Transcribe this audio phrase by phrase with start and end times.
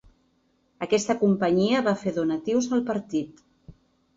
[0.85, 3.45] Aquesta companyia va fer donatius al partit.